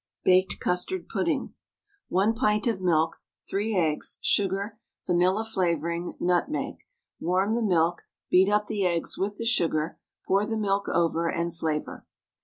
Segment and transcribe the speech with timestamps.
[0.23, 1.53] BAKED CUSTARD PUDDING.
[2.09, 3.17] 1 pint of milk,
[3.47, 6.77] 3 eggs, sugar, vanilla flavouring, nutmeg.
[7.19, 8.01] Warm the milk,
[8.31, 12.07] beat up the eggs with the sugar, pour the milk over, and flavour.